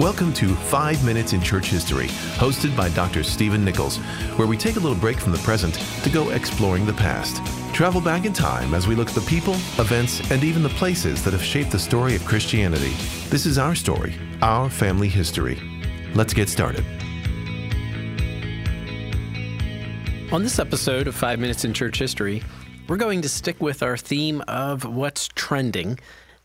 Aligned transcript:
Welcome 0.00 0.32
to 0.34 0.54
5 0.54 1.04
Minutes 1.04 1.32
in 1.32 1.42
Church 1.42 1.66
History, 1.66 2.06
hosted 2.36 2.76
by 2.76 2.88
Dr. 2.90 3.24
Stephen 3.24 3.64
Nichols, 3.64 3.96
where 4.36 4.46
we 4.46 4.56
take 4.56 4.76
a 4.76 4.78
little 4.78 4.96
break 4.96 5.18
from 5.18 5.32
the 5.32 5.38
present 5.38 5.74
to 6.04 6.08
go 6.08 6.30
exploring 6.30 6.86
the 6.86 6.92
past. 6.92 7.44
Travel 7.74 8.00
back 8.00 8.24
in 8.24 8.32
time 8.32 8.74
as 8.74 8.86
we 8.86 8.94
look 8.94 9.08
at 9.08 9.16
the 9.16 9.22
people, 9.22 9.54
events, 9.76 10.20
and 10.30 10.44
even 10.44 10.62
the 10.62 10.68
places 10.68 11.24
that 11.24 11.32
have 11.32 11.42
shaped 11.42 11.72
the 11.72 11.80
story 11.80 12.14
of 12.14 12.24
Christianity. 12.24 12.92
This 13.28 13.44
is 13.44 13.58
our 13.58 13.74
story, 13.74 14.14
our 14.40 14.70
family 14.70 15.08
history. 15.08 15.60
Let's 16.14 16.32
get 16.32 16.48
started. 16.48 16.84
On 20.30 20.44
this 20.44 20.60
episode 20.60 21.08
of 21.08 21.16
5 21.16 21.40
Minutes 21.40 21.64
in 21.64 21.74
Church 21.74 21.98
History, 21.98 22.40
we're 22.86 22.98
going 22.98 23.20
to 23.22 23.28
stick 23.28 23.60
with 23.60 23.82
our 23.82 23.96
theme 23.96 24.42
of 24.46 24.84
what's 24.84 25.26
trending 25.34 25.98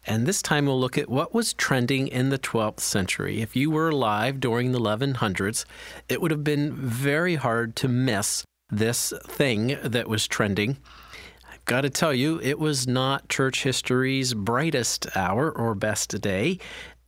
and 0.05 0.25
this 0.25 0.41
time 0.41 0.65
we'll 0.65 0.79
look 0.79 0.97
at 0.97 1.09
what 1.09 1.33
was 1.33 1.53
trending 1.53 2.07
in 2.07 2.29
the 2.29 2.39
12th 2.39 2.81
century. 2.81 3.41
If 3.41 3.55
you 3.55 3.71
were 3.71 3.89
alive 3.89 4.39
during 4.39 4.71
the 4.71 4.79
1100s, 4.79 5.65
it 6.09 6.21
would 6.21 6.31
have 6.31 6.43
been 6.43 6.73
very 6.73 7.35
hard 7.35 7.75
to 7.77 7.87
miss 7.87 8.43
this 8.69 9.13
thing 9.25 9.77
that 9.83 10.09
was 10.09 10.27
trending. 10.27 10.77
I've 11.51 11.65
got 11.65 11.81
to 11.81 11.89
tell 11.89 12.13
you, 12.13 12.39
it 12.41 12.59
was 12.59 12.87
not 12.87 13.29
church 13.29 13.63
history's 13.63 14.33
brightest 14.33 15.15
hour 15.15 15.49
or 15.51 15.75
best 15.75 16.19
day, 16.21 16.59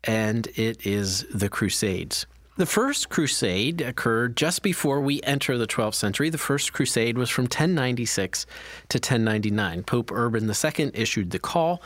and 0.04 0.48
it 0.56 0.86
is 0.86 1.26
the 1.34 1.50
Crusades. 1.50 2.26
The 2.58 2.66
First 2.66 3.10
Crusade 3.10 3.82
occurred 3.82 4.38
just 4.38 4.62
before 4.62 5.02
we 5.02 5.22
enter 5.24 5.58
the 5.58 5.68
12th 5.68 5.96
century. 5.96 6.30
The 6.30 6.38
First 6.38 6.72
Crusade 6.72 7.18
was 7.18 7.30
from 7.30 7.46
1096 7.46 8.46
to 8.90 8.96
1099. 8.98 9.84
Pope 9.84 10.10
Urban 10.10 10.50
II 10.50 10.92
issued 10.94 11.32
the 11.32 11.40
call 11.40 11.82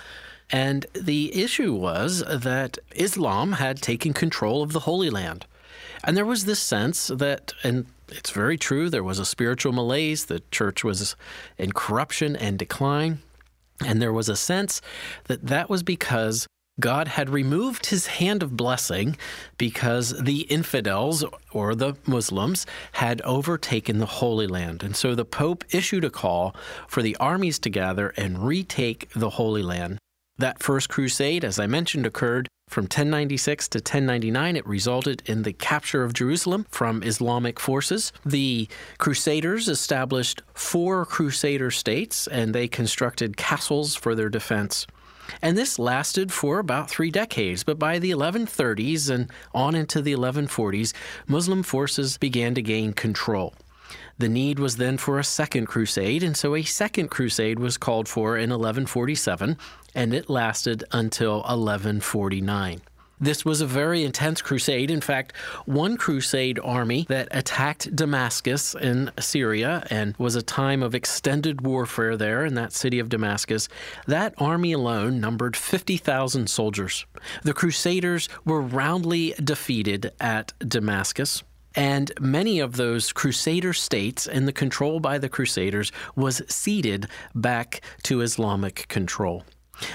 and 0.52 0.86
the 0.94 1.42
issue 1.42 1.74
was 1.74 2.24
that 2.28 2.78
Islam 2.96 3.54
had 3.54 3.82
taken 3.82 4.14
control 4.14 4.64
of 4.64 4.74
the 4.74 4.82
Holy 4.82 5.10
Land. 5.10 5.46
And 6.04 6.16
there 6.16 6.26
was 6.26 6.46
this 6.46 6.60
sense 6.60 7.08
that, 7.08 7.54
and 7.64 7.86
it's 8.08 8.32
very 8.32 8.58
true, 8.58 8.90
there 8.90 9.04
was 9.04 9.20
a 9.20 9.26
spiritual 9.26 9.74
malaise. 9.74 10.26
The 10.26 10.42
church 10.52 10.84
was 10.84 11.16
in 11.58 11.74
corruption 11.74 12.36
and 12.36 12.58
decline. 12.58 13.20
And 13.86 14.02
there 14.02 14.14
was 14.14 14.30
a 14.30 14.36
sense 14.36 14.82
that 15.26 15.48
that 15.48 15.70
was 15.70 15.84
because 15.84 16.48
God 16.80 17.10
had 17.10 17.30
removed 17.30 17.88
his 17.88 18.08
hand 18.08 18.42
of 18.42 18.56
blessing 18.56 19.18
because 19.58 20.18
the 20.22 20.42
infidels 20.44 21.26
or 21.52 21.76
the 21.76 21.96
Muslims 22.06 22.66
had 22.94 23.22
overtaken 23.24 23.98
the 23.98 24.06
Holy 24.06 24.48
Land. 24.48 24.82
And 24.82 24.96
so 24.96 25.14
the 25.14 25.26
Pope 25.26 25.66
issued 25.72 26.06
a 26.06 26.10
call 26.10 26.56
for 26.88 27.02
the 27.02 27.18
armies 27.18 27.60
to 27.60 27.70
gather 27.70 28.10
and 28.16 28.46
retake 28.48 29.10
the 29.14 29.32
Holy 29.32 29.62
Land. 29.62 30.00
That 30.40 30.64
first 30.64 30.88
crusade, 30.88 31.44
as 31.44 31.60
I 31.60 31.68
mentioned, 31.68 32.06
occurred 32.06 32.48
from 32.70 32.84
1096 32.84 33.68
to 33.70 33.80
1099. 33.80 34.56
It 34.56 34.66
resulted 34.66 35.22
in 35.26 35.44
the 35.44 35.52
capture 35.52 36.06
of 36.06 36.14
Jerusalem 36.14 36.66
from 36.70 37.04
Islamic 37.04 37.60
forces. 37.60 38.14
The 38.26 38.70
Crusaders 39.00 39.68
established 39.68 40.42
four 40.54 41.06
Crusader 41.06 41.72
states 41.72 42.26
and 42.26 42.56
they 42.56 42.70
constructed 42.70 43.36
castles 43.36 43.96
for 43.96 44.16
their 44.16 44.30
defense. 44.30 44.88
And 45.42 45.58
this 45.58 45.78
lasted 45.78 46.32
for 46.32 46.60
about 46.60 46.90
three 46.90 47.12
decades, 47.12 47.66
but 47.66 47.78
by 47.78 48.00
the 48.00 48.12
1130s 48.12 49.10
and 49.10 49.30
on 49.54 49.76
into 49.76 50.02
the 50.02 50.14
1140s, 50.14 50.94
Muslim 51.28 51.64
forces 51.64 52.18
began 52.18 52.56
to 52.56 52.62
gain 52.62 52.94
control. 52.94 53.54
The 54.18 54.30
need 54.30 54.60
was 54.60 54.78
then 54.78 54.98
for 54.98 55.20
a 55.20 55.24
second 55.24 55.66
crusade, 55.68 56.24
and 56.24 56.36
so 56.36 56.56
a 56.56 56.64
second 56.64 57.10
crusade 57.10 57.60
was 57.60 57.78
called 57.78 58.08
for 58.08 58.38
in 58.38 58.50
1147 58.50 59.58
and 59.96 60.14
it 60.14 60.30
lasted 60.30 60.84
until 60.92 61.38
1149. 61.38 62.82
This 63.22 63.44
was 63.44 63.60
a 63.60 63.66
very 63.66 64.06
intense 64.06 64.42
crusade. 64.42 64.90
In 64.90 65.02
fact, 65.02 65.36
one 65.66 65.98
crusade 65.98 66.58
army 66.64 67.06
that 67.10 67.28
attacked 67.32 67.94
Damascus 67.94 68.76
in 68.76 69.12
Syria 69.20 69.86
and 69.90 70.16
was 70.18 70.38
a 70.38 70.42
time 70.42 70.82
of 70.82 70.96
extended 70.96 71.60
warfare 71.60 72.16
there 72.16 72.46
in 72.46 72.54
that 72.54 72.72
city 72.72 72.98
of 72.98 73.10
Damascus, 73.10 73.68
that 74.08 74.34
army 74.38 74.72
alone 74.72 75.20
numbered 75.20 75.58
50,000 75.58 76.50
soldiers. 76.50 77.06
The 77.44 77.54
Crusaders 77.54 78.30
were 78.46 78.62
roundly 78.62 79.34
defeated 79.44 80.14
at 80.22 80.54
Damascus. 80.60 81.44
And 81.76 82.12
many 82.20 82.60
of 82.60 82.76
those 82.76 83.12
Crusader 83.14 83.74
states 83.74 84.28
and 84.28 84.48
the 84.48 84.54
control 84.54 85.00
by 85.00 85.18
the 85.18 85.30
Crusaders 85.30 85.92
was 86.16 86.42
ceded 86.48 87.08
back 87.36 87.82
to 88.04 88.22
Islamic 88.22 88.88
control. 88.88 89.44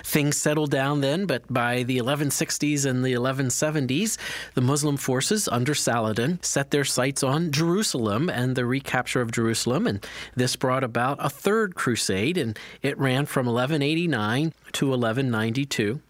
Things 0.02 0.36
settled 0.36 0.70
down 0.70 1.00
then, 1.00 1.26
but 1.26 1.52
by 1.52 1.82
the 1.82 1.98
1160s 1.98 2.86
and 2.86 3.04
the 3.04 3.12
1170s, 3.12 4.16
the 4.54 4.60
Muslim 4.60 4.96
forces 4.96 5.48
under 5.48 5.74
Saladin 5.74 6.38
set 6.42 6.70
their 6.70 6.84
sights 6.84 7.22
on 7.22 7.52
Jerusalem 7.52 8.30
and 8.30 8.56
the 8.56 8.64
recapture 8.64 9.20
of 9.20 9.30
Jerusalem, 9.30 9.86
and 9.86 10.06
this 10.34 10.56
brought 10.56 10.84
about 10.84 11.18
a 11.20 11.28
third 11.28 11.74
crusade, 11.74 12.38
and 12.38 12.58
it 12.82 12.98
ran 12.98 13.26
from 13.26 13.46
1189 13.46 14.54
to 14.72 14.86
1192. 14.88 16.00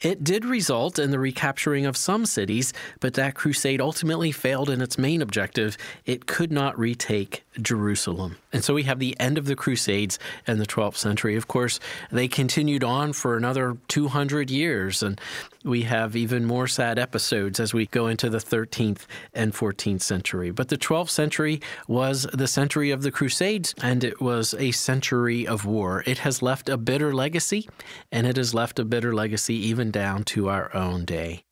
It 0.00 0.24
did 0.24 0.44
result 0.44 0.98
in 0.98 1.10
the 1.10 1.18
recapturing 1.18 1.86
of 1.86 1.96
some 1.96 2.26
cities, 2.26 2.72
but 3.00 3.14
that 3.14 3.34
crusade 3.34 3.80
ultimately 3.80 4.32
failed 4.32 4.70
in 4.70 4.80
its 4.80 4.98
main 4.98 5.22
objective. 5.22 5.76
It 6.04 6.26
could 6.26 6.52
not 6.52 6.78
retake 6.78 7.44
Jerusalem. 7.60 8.36
And 8.52 8.64
so 8.64 8.74
we 8.74 8.84
have 8.84 8.98
the 8.98 9.18
end 9.20 9.38
of 9.38 9.46
the 9.46 9.56
Crusades 9.56 10.18
in 10.46 10.58
the 10.58 10.66
12th 10.66 10.96
century. 10.96 11.36
Of 11.36 11.48
course, 11.48 11.80
they 12.10 12.28
continued 12.28 12.84
on 12.84 13.12
for 13.12 13.36
another 13.36 13.76
200 13.88 14.50
years, 14.50 15.02
and 15.02 15.20
we 15.64 15.82
have 15.82 16.16
even 16.16 16.44
more 16.44 16.66
sad 16.66 16.98
episodes 16.98 17.60
as 17.60 17.74
we 17.74 17.86
go 17.86 18.06
into 18.06 18.30
the 18.30 18.38
13th 18.38 19.06
and 19.34 19.52
14th 19.52 20.02
century. 20.02 20.50
But 20.50 20.68
the 20.68 20.78
12th 20.78 21.10
century 21.10 21.60
was 21.88 22.26
the 22.32 22.46
century 22.46 22.90
of 22.90 23.02
the 23.02 23.10
Crusades, 23.10 23.74
and 23.82 24.04
it 24.04 24.20
was 24.20 24.54
a 24.54 24.70
century 24.70 25.46
of 25.46 25.64
war. 25.64 26.02
It 26.06 26.18
has 26.18 26.40
left 26.40 26.68
a 26.68 26.76
bitter 26.76 27.14
legacy, 27.14 27.68
and 28.12 28.26
it 28.26 28.36
has 28.36 28.54
left 28.54 28.78
a 28.78 28.84
bitter 28.84 29.14
legacy 29.14 29.54
even 29.54 29.85
down 29.90 30.24
to 30.24 30.48
our 30.48 30.74
own 30.74 31.04
day. 31.04 31.44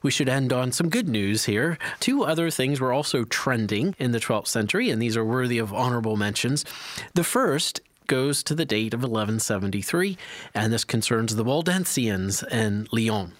We 0.00 0.12
should 0.12 0.28
end 0.28 0.52
on 0.52 0.70
some 0.70 0.90
good 0.90 1.08
news 1.08 1.46
here. 1.46 1.76
Two 1.98 2.24
other 2.24 2.50
things 2.50 2.80
were 2.80 2.92
also 2.92 3.24
trending 3.24 3.96
in 3.98 4.12
the 4.12 4.20
12th 4.20 4.46
century, 4.46 4.90
and 4.90 5.02
these 5.02 5.16
are 5.16 5.24
worthy 5.24 5.58
of 5.58 5.74
honorable 5.74 6.16
mentions. 6.16 6.64
The 7.14 7.24
first 7.24 7.80
goes 8.06 8.42
to 8.44 8.54
the 8.54 8.64
date 8.64 8.94
of 8.94 9.00
1173, 9.00 10.16
and 10.54 10.72
this 10.72 10.84
concerns 10.84 11.34
the 11.34 11.44
Waldensians 11.44 12.46
in 12.50 12.86
Lyon. 12.92 13.32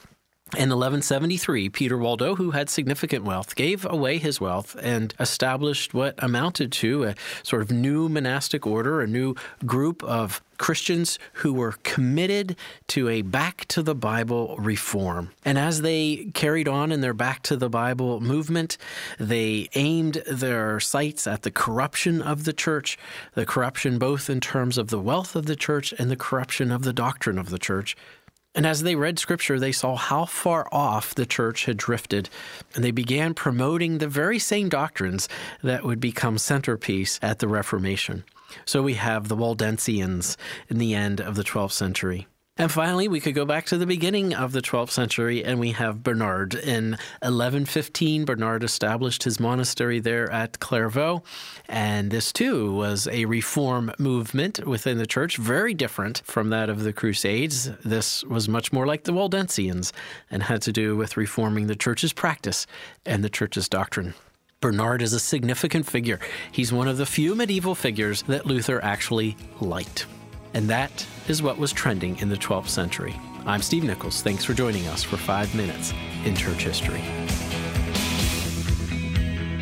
In 0.54 0.70
1173, 0.70 1.68
Peter 1.68 1.98
Waldo, 1.98 2.34
who 2.34 2.52
had 2.52 2.70
significant 2.70 3.22
wealth, 3.22 3.54
gave 3.54 3.84
away 3.84 4.16
his 4.16 4.40
wealth 4.40 4.74
and 4.80 5.14
established 5.20 5.92
what 5.92 6.14
amounted 6.16 6.72
to 6.72 7.04
a 7.04 7.14
sort 7.42 7.60
of 7.60 7.70
new 7.70 8.08
monastic 8.08 8.66
order, 8.66 9.02
a 9.02 9.06
new 9.06 9.34
group 9.66 10.02
of 10.02 10.40
Christians 10.56 11.18
who 11.34 11.52
were 11.52 11.74
committed 11.82 12.56
to 12.88 13.10
a 13.10 13.20
back 13.20 13.66
to 13.66 13.82
the 13.82 13.94
Bible 13.94 14.56
reform. 14.58 15.32
And 15.44 15.58
as 15.58 15.82
they 15.82 16.30
carried 16.32 16.66
on 16.66 16.92
in 16.92 17.02
their 17.02 17.12
back 17.12 17.42
to 17.44 17.56
the 17.56 17.68
Bible 17.68 18.20
movement, 18.22 18.78
they 19.20 19.68
aimed 19.74 20.22
their 20.26 20.80
sights 20.80 21.26
at 21.26 21.42
the 21.42 21.50
corruption 21.50 22.22
of 22.22 22.44
the 22.44 22.54
church, 22.54 22.96
the 23.34 23.44
corruption 23.44 23.98
both 23.98 24.30
in 24.30 24.40
terms 24.40 24.78
of 24.78 24.88
the 24.88 24.98
wealth 24.98 25.36
of 25.36 25.44
the 25.44 25.56
church 25.56 25.92
and 25.98 26.10
the 26.10 26.16
corruption 26.16 26.72
of 26.72 26.84
the 26.84 26.94
doctrine 26.94 27.38
of 27.38 27.50
the 27.50 27.58
church. 27.58 27.94
And 28.58 28.66
as 28.66 28.82
they 28.82 28.96
read 28.96 29.20
scripture, 29.20 29.60
they 29.60 29.70
saw 29.70 29.94
how 29.94 30.24
far 30.24 30.66
off 30.72 31.14
the 31.14 31.26
church 31.26 31.66
had 31.66 31.76
drifted, 31.76 32.28
and 32.74 32.82
they 32.82 32.90
began 32.90 33.32
promoting 33.32 33.98
the 33.98 34.08
very 34.08 34.40
same 34.40 34.68
doctrines 34.68 35.28
that 35.62 35.84
would 35.84 36.00
become 36.00 36.38
centerpiece 36.38 37.20
at 37.22 37.38
the 37.38 37.46
Reformation. 37.46 38.24
So 38.64 38.82
we 38.82 38.94
have 38.94 39.28
the 39.28 39.36
Waldensians 39.36 40.36
in 40.68 40.78
the 40.78 40.92
end 40.92 41.20
of 41.20 41.36
the 41.36 41.44
12th 41.44 41.70
century. 41.70 42.26
And 42.60 42.72
finally, 42.72 43.06
we 43.06 43.20
could 43.20 43.36
go 43.36 43.44
back 43.44 43.66
to 43.66 43.78
the 43.78 43.86
beginning 43.86 44.34
of 44.34 44.50
the 44.50 44.60
12th 44.60 44.90
century 44.90 45.44
and 45.44 45.60
we 45.60 45.70
have 45.72 46.02
Bernard. 46.02 46.54
In 46.54 46.90
1115, 47.22 48.24
Bernard 48.24 48.64
established 48.64 49.22
his 49.22 49.38
monastery 49.38 50.00
there 50.00 50.28
at 50.32 50.58
Clairvaux. 50.58 51.22
And 51.68 52.10
this 52.10 52.32
too 52.32 52.74
was 52.74 53.06
a 53.12 53.26
reform 53.26 53.92
movement 54.00 54.66
within 54.66 54.98
the 54.98 55.06
church, 55.06 55.36
very 55.36 55.72
different 55.72 56.22
from 56.24 56.50
that 56.50 56.68
of 56.68 56.82
the 56.82 56.92
Crusades. 56.92 57.70
This 57.84 58.24
was 58.24 58.48
much 58.48 58.72
more 58.72 58.88
like 58.88 59.04
the 59.04 59.12
Waldensians 59.12 59.92
and 60.28 60.42
had 60.42 60.60
to 60.62 60.72
do 60.72 60.96
with 60.96 61.16
reforming 61.16 61.68
the 61.68 61.76
church's 61.76 62.12
practice 62.12 62.66
and 63.06 63.22
the 63.22 63.30
church's 63.30 63.68
doctrine. 63.68 64.14
Bernard 64.60 65.00
is 65.00 65.12
a 65.12 65.20
significant 65.20 65.86
figure. 65.86 66.18
He's 66.50 66.72
one 66.72 66.88
of 66.88 66.96
the 66.96 67.06
few 67.06 67.36
medieval 67.36 67.76
figures 67.76 68.22
that 68.22 68.46
Luther 68.46 68.82
actually 68.82 69.36
liked. 69.60 70.06
And 70.54 70.68
that 70.70 71.06
is 71.28 71.42
what 71.42 71.58
was 71.58 71.72
trending 71.72 72.16
in 72.18 72.28
the 72.28 72.36
12th 72.36 72.68
century. 72.68 73.18
I'm 73.46 73.62
Steve 73.62 73.84
Nichols. 73.84 74.22
Thanks 74.22 74.44
for 74.44 74.54
joining 74.54 74.86
us 74.88 75.02
for 75.02 75.16
five 75.16 75.54
minutes 75.54 75.94
in 76.24 76.34
church 76.34 76.64
history. 76.64 77.00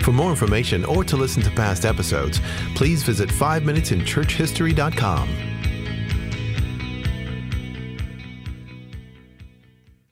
For 0.01 0.13
more 0.13 0.31
information 0.31 0.85
or 0.85 1.03
to 1.05 1.17
listen 1.17 1.43
to 1.43 1.51
past 1.51 1.85
episodes, 1.85 2.41
please 2.75 3.03
visit 3.03 3.29
5minutesinchurchhistory.com. 3.29 5.56